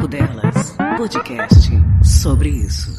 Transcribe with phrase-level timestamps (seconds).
[0.00, 1.70] Papo Delas, podcast
[2.02, 2.90] sobre isso.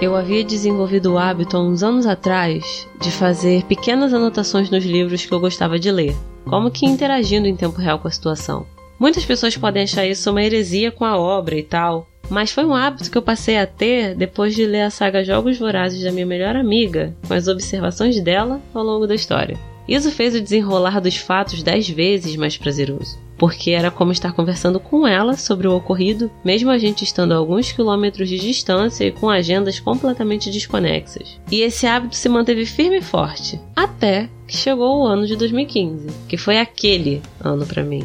[0.00, 5.26] Eu havia desenvolvido o hábito há uns anos atrás de fazer pequenas anotações nos livros
[5.26, 6.16] que eu gostava de ler,
[6.46, 8.64] como que interagindo em tempo real com a situação.
[8.98, 12.74] Muitas pessoas podem achar isso uma heresia com a obra e tal, mas foi um
[12.74, 16.26] hábito que eu passei a ter depois de ler a saga Jogos Vorazes da minha
[16.26, 19.58] melhor amiga, com as observações dela ao longo da história.
[19.86, 24.78] Isso fez o desenrolar dos fatos dez vezes mais prazeroso, porque era como estar conversando
[24.78, 29.10] com ela sobre o ocorrido, mesmo a gente estando a alguns quilômetros de distância e
[29.10, 31.40] com agendas completamente desconexas.
[31.50, 36.06] E esse hábito se manteve firme e forte, até que chegou o ano de 2015,
[36.28, 38.04] que foi aquele ano para mim.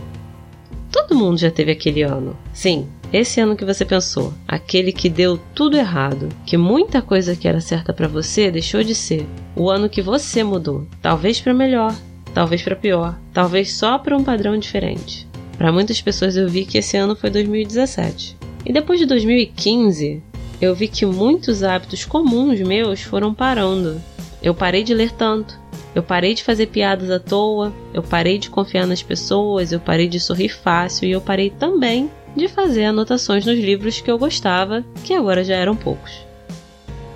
[0.92, 2.36] Todo mundo já teve aquele ano.
[2.52, 7.48] Sim, esse ano que você pensou, aquele que deu tudo errado, que muita coisa que
[7.48, 9.26] era certa para você deixou de ser.
[9.56, 11.96] O ano que você mudou, talvez para melhor,
[12.34, 15.26] talvez para pior, talvez só para um padrão diferente.
[15.58, 18.36] Para muitas pessoas eu vi que esse ano foi 2017.
[18.66, 20.22] E depois de 2015,
[20.59, 24.02] eu vi que muitos hábitos comuns meus foram parando.
[24.44, 25.58] Eu parei de ler tanto,
[25.96, 30.09] eu parei de fazer piadas à toa, eu parei de confiar nas pessoas, eu parei
[30.09, 34.86] de sorrir fácil e eu parei também de fazer anotações nos livros que eu gostava,
[35.04, 36.26] que agora já eram poucos.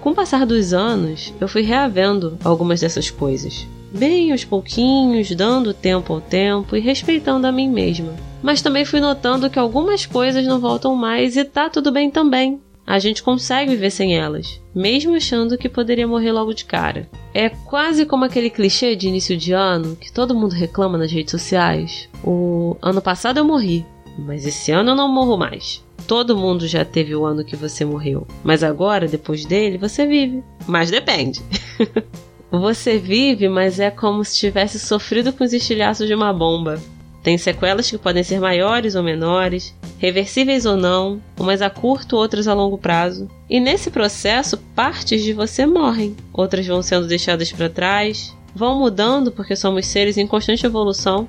[0.02, 5.74] Com o passar dos anos, eu fui reavendo algumas dessas coisas, bem aos pouquinhos, dando
[5.74, 8.14] tempo ao tempo e respeitando a mim mesma.
[8.42, 12.60] Mas também fui notando que algumas coisas não voltam mais e tá tudo bem também.
[12.86, 17.08] A gente consegue viver sem elas, mesmo achando que poderia morrer logo de cara.
[17.34, 21.32] É quase como aquele clichê de início de ano que todo mundo reclama nas redes
[21.32, 22.10] sociais.
[22.24, 23.86] O ano passado eu morri,
[24.22, 25.84] mas esse ano eu não morro mais.
[26.08, 30.44] Todo mundo já teve o ano que você morreu, mas agora, depois dele, você vive.
[30.68, 31.42] Mas depende.
[32.52, 36.82] você vive, mas é como se tivesse sofrido com os estilhaços de uma bomba.
[37.24, 42.48] Tem sequelas que podem ser maiores ou menores, reversíveis ou não, umas a curto, outras
[42.48, 43.30] a longo prazo.
[43.48, 49.32] E nesse processo, partes de você morrem, outras vão sendo deixadas para trás, vão mudando
[49.32, 51.28] porque somos seres em constante evolução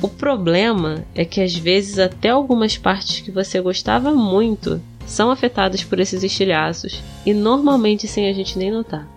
[0.00, 5.82] o problema é que às vezes até algumas partes que você gostava muito são afetadas
[5.82, 9.08] por esses estilhaços e normalmente sem a gente nem notar.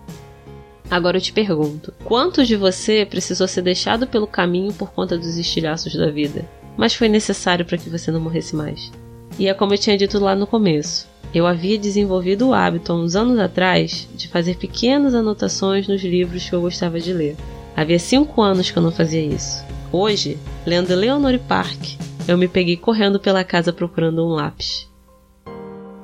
[0.90, 5.36] Agora eu te pergunto: quantos de você precisou ser deixado pelo caminho por conta dos
[5.38, 6.44] estilhaços da vida,
[6.76, 8.90] mas foi necessário para que você não morresse mais?
[9.38, 12.96] E é como eu tinha dito lá no começo: eu havia desenvolvido o hábito há
[12.96, 17.36] uns anos atrás de fazer pequenas anotações nos livros que eu gostava de ler.
[17.76, 19.64] Havia cinco anos que eu não fazia isso.
[19.94, 24.90] Hoje, lendo Leonore Park, eu me peguei correndo pela casa procurando um lápis.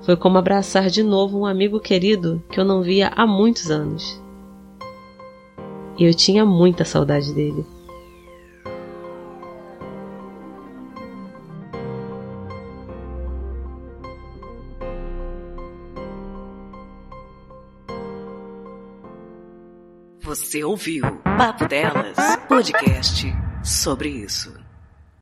[0.02, 4.22] Foi como abraçar de novo um amigo querido que eu não via há muitos anos.
[5.96, 7.64] E eu tinha muita saudade dele.
[20.20, 21.04] Você ouviu
[21.38, 24.67] Papo Delas, podcast sobre isso.